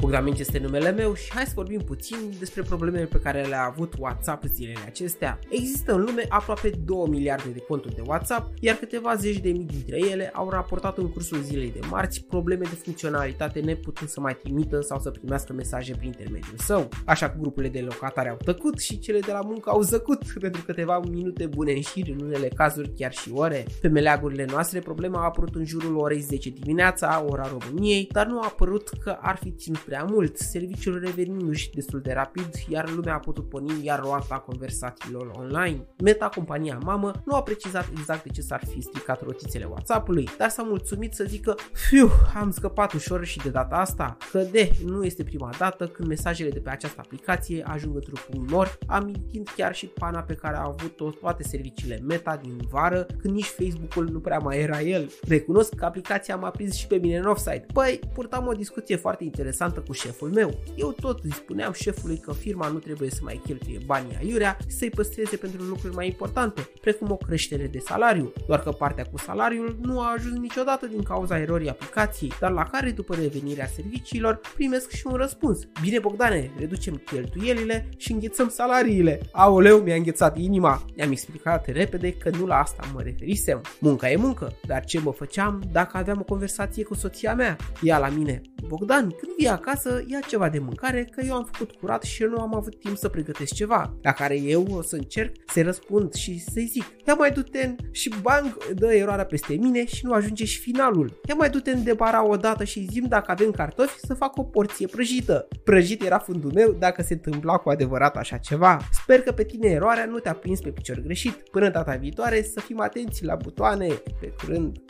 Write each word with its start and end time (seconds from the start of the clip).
Bogdan 0.00 0.26
este 0.26 0.58
numele 0.58 0.90
meu 0.90 1.14
și 1.14 1.32
hai 1.32 1.44
să 1.44 1.52
vorbim 1.54 1.80
puțin 1.80 2.16
despre 2.38 2.62
problemele 2.62 3.04
pe 3.04 3.20
care 3.20 3.42
le-a 3.42 3.64
avut 3.64 3.94
WhatsApp 3.98 4.44
zilele 4.44 4.78
acestea. 4.86 5.38
Există 5.48 5.92
în 5.92 6.00
lume 6.00 6.24
aproape 6.28 6.70
2 6.84 7.06
miliarde 7.08 7.48
de 7.48 7.58
conturi 7.68 7.94
de 7.94 8.02
WhatsApp, 8.06 8.52
iar 8.60 8.76
câteva 8.76 9.14
zeci 9.14 9.38
de 9.38 9.50
mii 9.50 9.66
dintre 9.66 9.98
ele 10.10 10.30
au 10.34 10.50
raportat 10.50 10.98
în 10.98 11.10
cursul 11.10 11.38
zilei 11.38 11.70
de 11.70 11.80
marți 11.90 12.24
probleme 12.24 12.64
de 12.64 12.74
funcționalitate 12.74 13.60
neputând 13.60 14.10
să 14.10 14.20
mai 14.20 14.36
trimită 14.36 14.80
sau 14.80 15.00
să 15.00 15.10
primească 15.10 15.52
mesaje 15.52 15.94
prin 15.94 16.06
intermediul 16.06 16.58
său. 16.58 16.88
Așa 17.04 17.30
că 17.30 17.36
grupurile 17.40 17.72
de 17.72 17.80
locatare 17.80 18.28
au 18.28 18.38
tăcut 18.44 18.78
și 18.78 18.98
cele 18.98 19.18
de 19.18 19.32
la 19.32 19.40
muncă 19.40 19.70
au 19.70 19.80
zăcut 19.80 20.22
pentru 20.40 20.62
câteva 20.66 21.00
minute 21.10 21.46
bune 21.46 21.72
în 21.72 21.80
șir, 21.80 22.06
în 22.08 22.26
unele 22.26 22.48
cazuri 22.48 22.92
chiar 22.96 23.12
și 23.12 23.30
ore. 23.34 23.66
Pe 23.80 23.88
meleagurile 23.88 24.46
noastre 24.50 24.78
problema 24.78 25.20
a 25.20 25.24
apărut 25.24 25.54
în 25.54 25.64
jurul 25.64 25.96
orei 25.96 26.20
10 26.20 26.50
dimineața, 26.50 27.24
ora 27.28 27.48
României, 27.48 28.08
dar 28.12 28.26
nu 28.26 28.40
a 28.40 28.44
apărut 28.44 28.88
că 29.02 29.18
ar 29.20 29.36
fi 29.36 29.50
ținut 29.50 29.87
prea 29.88 30.04
mult, 30.04 30.36
serviciul 30.36 31.00
revenindu-și 31.04 31.70
destul 31.70 32.00
de 32.00 32.12
rapid, 32.12 32.48
iar 32.68 32.90
lumea 32.90 33.14
a 33.14 33.18
putut 33.18 33.48
porni 33.48 33.84
iar 33.84 34.00
roata 34.00 34.38
conversațiilor 34.38 35.30
online. 35.36 35.86
Meta, 36.02 36.28
compania 36.28 36.78
mamă, 36.84 37.12
nu 37.24 37.34
a 37.34 37.42
precizat 37.42 37.88
exact 37.90 38.22
de 38.22 38.28
ce 38.28 38.40
s-ar 38.40 38.64
fi 38.64 38.80
stricat 38.80 39.22
rotițele 39.22 39.64
WhatsApp-ului, 39.64 40.28
dar 40.38 40.48
s-a 40.48 40.62
mulțumit 40.62 41.14
să 41.14 41.24
zică 41.24 41.54
Fiu, 41.72 42.10
am 42.34 42.50
scăpat 42.50 42.92
ușor 42.92 43.24
și 43.24 43.38
de 43.38 43.48
data 43.48 43.76
asta, 43.76 44.16
că 44.30 44.38
de 44.38 44.70
nu 44.84 45.04
este 45.04 45.24
prima 45.24 45.50
dată 45.58 45.86
când 45.86 46.08
mesajele 46.08 46.50
de 46.50 46.58
pe 46.58 46.70
această 46.70 47.00
aplicație 47.04 47.62
ajung 47.66 47.94
într-un 47.94 48.20
punct 48.30 48.50
mor, 48.50 48.78
amintind 48.86 49.48
chiar 49.56 49.74
și 49.74 49.86
pana 49.86 50.20
pe 50.20 50.34
care 50.34 50.56
au 50.56 50.70
avut-o 50.70 51.10
toate 51.10 51.42
serviciile 51.42 52.00
Meta 52.06 52.36
din 52.42 52.60
vară, 52.70 53.06
când 53.18 53.34
nici 53.34 53.54
Facebook-ul 53.58 54.08
nu 54.12 54.20
prea 54.20 54.38
mai 54.38 54.60
era 54.60 54.80
el. 54.80 55.10
Recunosc 55.28 55.74
că 55.74 55.84
aplicația 55.84 56.36
m-a 56.36 56.50
prins 56.50 56.74
și 56.74 56.86
pe 56.86 56.96
mine 56.96 57.18
în 57.18 57.26
offside. 57.26 57.66
Păi, 57.72 58.00
purtam 58.14 58.46
o 58.46 58.52
discuție 58.52 58.96
foarte 58.96 59.24
interesantă 59.24 59.77
cu 59.80 59.92
șeful 59.92 60.30
meu. 60.30 60.58
Eu 60.76 60.94
tot 61.00 61.24
îi 61.24 61.32
spuneam 61.32 61.72
șefului 61.72 62.16
că 62.16 62.32
firma 62.32 62.68
nu 62.68 62.78
trebuie 62.78 63.10
să 63.10 63.20
mai 63.22 63.40
cheltuie 63.44 63.80
banii 63.86 64.16
aiurea 64.18 64.56
și 64.68 64.76
să-i 64.76 64.90
păstreze 64.90 65.36
pentru 65.36 65.62
lucruri 65.62 65.94
mai 65.94 66.06
importante, 66.06 66.68
precum 66.80 67.10
o 67.10 67.16
creștere 67.16 67.66
de 67.66 67.78
salariu, 67.78 68.32
doar 68.46 68.62
că 68.62 68.70
partea 68.70 69.04
cu 69.04 69.18
salariul 69.18 69.78
nu 69.82 70.00
a 70.00 70.12
ajuns 70.16 70.38
niciodată 70.38 70.86
din 70.86 71.02
cauza 71.02 71.38
erorii 71.38 71.68
aplicației, 71.68 72.32
dar 72.40 72.50
la 72.50 72.62
care 72.62 72.90
după 72.90 73.14
revenirea 73.14 73.66
serviciilor 73.66 74.40
primesc 74.54 74.90
și 74.90 75.06
un 75.06 75.14
răspuns. 75.14 75.58
Bine 75.80 75.98
Bogdane, 75.98 76.50
reducem 76.58 77.02
cheltuielile 77.04 77.88
și 77.96 78.12
înghețăm 78.12 78.48
salariile. 78.48 79.20
Aoleu, 79.32 79.78
mi-a 79.78 79.94
înghețat 79.94 80.38
inima. 80.38 80.84
I-am 80.94 81.10
explicat 81.10 81.66
repede 81.66 82.12
că 82.12 82.30
nu 82.30 82.46
la 82.46 82.58
asta 82.58 82.82
mă 82.94 83.00
referisem. 83.02 83.60
Munca 83.80 84.10
e 84.10 84.16
muncă, 84.16 84.52
dar 84.66 84.84
ce 84.84 85.00
mă 85.00 85.12
făceam 85.12 85.62
dacă 85.72 85.96
aveam 85.96 86.18
o 86.20 86.24
conversație 86.24 86.84
cu 86.84 86.94
soția 86.94 87.34
mea? 87.34 87.56
Ea 87.82 87.98
la 87.98 88.08
mine, 88.08 88.40
Bogdan, 88.68 89.02
când 89.02 89.32
vii 89.36 89.48
acasă, 89.48 90.04
ia 90.06 90.18
ceva 90.28 90.48
de 90.48 90.58
mâncare, 90.58 91.04
că 91.04 91.22
eu 91.24 91.34
am 91.34 91.48
făcut 91.52 91.74
curat 91.74 92.02
și 92.02 92.22
nu 92.22 92.40
am 92.40 92.54
avut 92.54 92.80
timp 92.80 92.96
să 92.96 93.08
pregătesc 93.08 93.54
ceva. 93.54 93.94
La 94.02 94.12
care 94.12 94.40
eu 94.40 94.66
o 94.70 94.82
să 94.82 94.96
încerc 94.96 95.32
să 95.46 95.62
răspund 95.62 96.12
și 96.12 96.40
să-i 96.40 96.66
zic, 96.66 96.84
ia 97.06 97.14
mai 97.14 97.30
du-te 97.30 97.74
și 97.90 98.14
bang, 98.22 98.56
dă 98.74 98.94
eroarea 98.94 99.24
peste 99.24 99.54
mine 99.54 99.86
și 99.86 100.06
nu 100.06 100.12
ajunge 100.12 100.44
și 100.44 100.58
finalul. 100.58 101.20
Ia 101.28 101.34
mai 101.34 101.50
du-te 101.50 101.74
de 101.74 101.92
bara 101.92 102.26
odată 102.26 102.64
și 102.64 102.86
zim 102.90 103.04
dacă 103.08 103.30
avem 103.30 103.50
cartofi 103.50 103.98
să 103.98 104.14
fac 104.14 104.36
o 104.36 104.42
porție 104.42 104.86
prăjită. 104.86 105.48
Prăjit 105.64 106.02
era 106.02 106.18
fundul 106.18 106.52
meu 106.54 106.72
dacă 106.78 107.02
se 107.02 107.12
întâmpla 107.12 107.56
cu 107.56 107.68
adevărat 107.68 108.16
așa 108.16 108.36
ceva. 108.36 108.78
Sper 108.92 109.20
că 109.20 109.32
pe 109.32 109.44
tine 109.44 109.68
eroarea 109.68 110.04
nu 110.04 110.18
te-a 110.18 110.34
prins 110.34 110.60
pe 110.60 110.70
picior 110.70 111.00
greșit. 111.00 111.48
Până 111.50 111.68
data 111.68 111.94
viitoare 111.94 112.42
să 112.42 112.60
fim 112.60 112.80
atenți 112.80 113.24
la 113.24 113.34
butoane. 113.34 113.86
Pe 114.20 114.32
curând! 114.42 114.87